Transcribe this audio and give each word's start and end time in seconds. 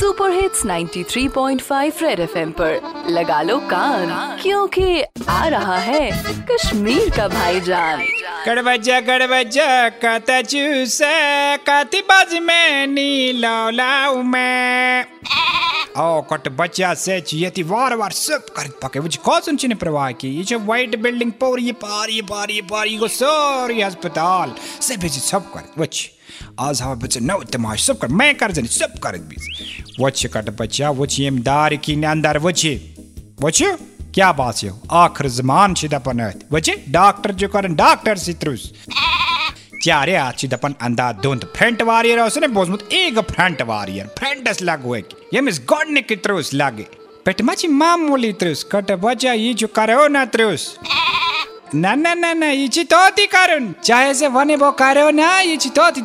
Super 0.00 0.30
hits 0.30 0.64
93.5 0.66 2.02
red 2.02 2.20
FM 2.20 2.50
पर। 2.50 3.04
लगा 3.08 3.40
लो 3.42 3.58
कान, 3.70 4.38
क्योंकि 4.42 5.02
आ 5.28 5.46
रहा 5.48 5.76
है 5.78 6.10
कश्मीर 6.50 7.10
का 7.16 7.26
भाईजान। 7.28 8.04
गड़बजा 8.46 9.00
गड़बजा 9.00 9.88
कता 10.04 10.40
चूसा 10.42 11.10
काती 11.56 12.00
बाज 12.00 12.34
में 12.42 12.86
नीलौलाऊ 12.86 14.22
में। 14.22 15.04
ओ 16.00 16.20
कट 16.22 16.48
बच्चा 16.50 16.92
से 16.94 17.62
वार 17.62 17.94
वार 17.94 18.12
कर 18.56 18.68
पके। 18.82 18.98
वो 18.98 19.08
कौन 19.24 19.56
चिन्ह 19.56 19.74
प्रवाह 19.74 20.10
की। 20.12 20.28
ये 20.28 20.42
जो 20.44 20.58
वाइट 20.60 20.96
बिल्डिंग 20.98 21.32
पर 21.34 21.60
ये 21.60 21.72
पार 21.74 22.10
ये 22.10 22.22
पार 22.22 22.50
ये 22.50 22.62
पार 22.62 22.86
ये 22.86 22.96
गो 22.96 23.08
सारी 23.08 23.80
अस्पताल, 23.80 24.54
सब 24.80 25.00
बेच 25.00 25.12
सब 25.12 25.50
कर। 25.52 25.62
वच 25.78 26.08
आज 26.60 26.82
हवा 26.82 26.94
बच्चे 26.94 27.20
नौ 27.20 27.38
तमाश, 27.52 27.86
सब 27.86 27.98
कर। 27.98 28.08
मैं 28.08 28.34
कर 28.34 28.52
जनी, 28.52 28.68
सब 28.68 28.98
कर 28.98 29.16
बीच 29.18 30.00
वच 30.00 30.26
कट 30.26 30.50
बच्चा 30.60 30.90
वच 30.92 31.18
ये 31.20 31.30
दार 31.42 31.76
की 31.76 32.02
अंदर 32.04 32.38
वच 32.38 32.66
वच 33.40 33.62
क्या 34.14 34.30
बात 34.32 34.62
है? 34.64 34.70
आखिर 34.92 35.26
जमान 35.30 35.74
वच 36.52 36.70
डॉक्टर 36.88 37.32
जो 37.32 37.48
करन 37.48 37.74
डॉक्टर 37.74 38.18
सित्रुस। 38.18 38.72
चारे 39.82 40.14
आत 40.16 40.38
छ 40.38 40.46
दपन 40.46 40.74
दोंद 41.22 41.44
फ्रंट 41.56 41.82
वारियर 41.82 42.18
उसने 42.20 42.48
बोजमुत 42.48 42.82
एक 42.92 43.18
फ्रंट 43.26 43.62
वारियर 43.64 44.06
फ्रंटस 44.18 44.62
लागो 44.62 44.96
ये 44.96 45.04
यमिस 45.34 45.60
गॉडने 45.68 46.02
की 46.02 46.16
त्रुस 46.16 46.52
लागे। 46.54 46.86
पेट 47.24 47.42
मची 47.42 47.68
मामूली 47.70 48.32
त्रुस, 48.32 48.64
कट 48.72 48.90
बच्चा 49.00 49.32
ये 49.34 49.54
जो 49.54 49.66
करो 49.68 50.06
ना 50.08 50.24
त्रुस। 50.26 50.62
ना 51.74 51.94
ना 51.94 52.14
ना 52.14 52.32
ना, 52.34 52.46
ये 52.46 52.68
ची 52.68 52.84
तोती 52.84 53.26
चाहे 53.84 54.14
से 54.14 54.28
वने 54.28 54.56
बो 54.56 54.70
करो 54.72 55.10
ना, 55.10 55.28
ये 55.40 55.56
ची 55.56 55.70
तोती 55.70 56.00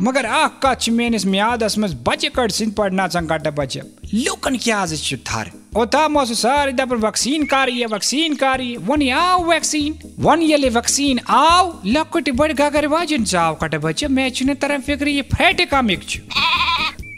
ती 0.00 0.06
कर 0.06 0.08
मगर 0.08 0.26
आख 0.26 0.60
कच 0.64 0.88
मेनिस 0.88 1.26
म्यादस 1.26 1.78
मस 1.78 1.96
बचे 2.08 2.28
कट 2.28 2.50
सिन 2.50 2.70
पड़ना 2.70 3.08
चंगाट 3.08 3.48
बचे 3.48 3.80
लुकन 4.14 4.56
क्या 4.56 4.78
आज 4.78 5.02
छु 5.02 5.16
थार? 5.16 5.50
ओता 5.76 6.08
मोस 6.08 6.32
सारी 6.32 6.72
दपर 6.72 6.96
वैक्सीन 6.96 7.44
कारी 7.44 7.84
वैक्सीन 7.84 8.34
कारी, 8.34 8.76
वन 8.76 9.10
आओ 9.10 9.44
वैक्सीन। 9.44 9.98
वन 10.18 10.42
येले 10.42 10.68
वैक्सीन 10.68 11.20
आओ 11.28 11.82
लकुट 11.86 12.30
बड़ 12.30 12.52
गगर 12.52 12.86
वाजन 12.86 13.24
जाओ 13.24 13.54
कट 13.54 13.74
बचे 13.74 14.08
मैं 14.08 14.30
चुने 14.30 14.54
तरह 14.54 14.78
फ़िक्र 14.78 15.08
ये 15.08 15.22
फैटे 15.22 15.64
का 15.64 15.82
मिक 15.82 16.08
छु 16.08 16.20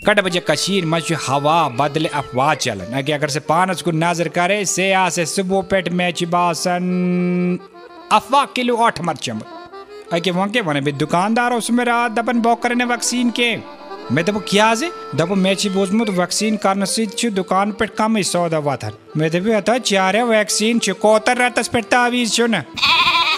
कट 0.07 0.21
बजे 0.21 0.41
कशीर 0.51 0.87
मच 0.87 1.13
हवा 1.29 1.69
बदले 1.69 2.09
अफवाह 2.09 2.55
चलन। 2.55 2.99
अगे 2.99 3.13
अगर 3.13 3.29
से 3.29 3.41
पानस 3.41 3.83
को 3.83 3.91
नज़र 3.91 4.29
करे, 4.29 4.65
से 4.65 4.93
आसे 4.93 5.27
सुबह 5.27 5.61
पेट 5.61 5.89
मैच 5.89 6.25
बासन 6.25 7.59
अफवाह 8.13 8.45
किलो 8.45 8.77
आठ 8.77 9.01
मरचम 9.01 9.41
अगे 10.13 10.31
वंके 10.31 10.61
वने 10.61 10.81
बे 10.81 10.93
दुकानदार 10.95 11.53
उसमें 11.53 11.85
रात 11.85 12.13
दपन 12.13 12.41
बॉक 12.41 12.63
करने 12.63 12.85
वैक्सीन 12.85 13.31
के। 13.31 13.57
मैं 14.13 14.25
दबो 14.25 14.41
क्या 14.49 14.75
दबो 15.17 15.35
मैची 15.37 15.69
बोझमुत 15.69 16.09
वैक्सीन 16.11 16.57
छु 17.17 17.31
दुकान 17.31 17.73
पे 17.73 17.87
कम 17.89 18.17
ही 18.17 18.23
सौदा 18.25 18.61
था। 18.77 18.91
मैं 19.17 19.31
दबो 19.31 19.57
अता 19.57 19.79
चारे 19.81 20.23
वैक्सीन 20.25 20.79
कोतर 20.97 21.43
आवीज 21.97 22.37
छु 22.37 22.47
ना। 22.47 22.63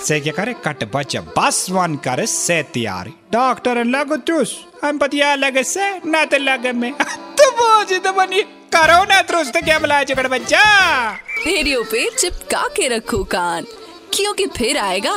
से 0.04 0.18
क्या 0.20 0.32
करे, 0.32 0.54
कट 0.64 0.84
बच्चा, 0.94 1.20
बस 1.38 1.66
वन 1.70 1.94
करे 1.96 2.26
से 2.26 2.62
तैयारी 2.64 3.10
डॉक्टर 3.32 3.84
लगो 3.86 4.16
तुस, 4.18 4.56
हम 4.84 4.98
पतिया 4.98 5.34
लगे 5.34 5.62
से, 5.64 5.86
ना 6.06 6.24
ते 6.24 6.38
लगे 6.38 6.72
में। 6.72 6.92
तो 6.92 7.50
बोझ 7.52 8.00
तो 8.00 8.12
बनी 8.12 8.42
करो 8.72 9.02
ना 9.04 9.20
त्रुस 9.22 9.52
तो 9.52 9.60
क्या 9.62 9.78
बुलाए 9.78 10.04
चकड़ 10.04 10.26
बच्चा? 10.28 10.64
रेडियो 11.46 11.82
पे 11.84 12.08
चिपका 12.10 12.66
के 12.76 12.88
रखो 12.88 13.22
कान, 13.26 13.64
क्योंकि 14.12 14.46
फिर 14.56 14.78
आएगा 14.78 15.16